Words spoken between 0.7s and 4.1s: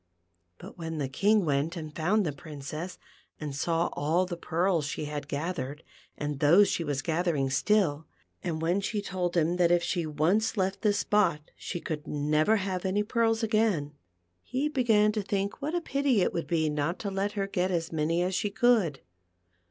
when the King went and found the Princess, and saw